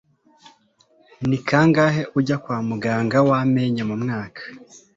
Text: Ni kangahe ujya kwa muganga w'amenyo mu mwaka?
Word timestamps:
Ni 1.27 1.37
kangahe 1.47 2.03
ujya 2.17 2.37
kwa 2.43 2.57
muganga 2.69 3.17
w'amenyo 3.27 3.83
mu 3.89 3.95
mwaka? 4.03 4.41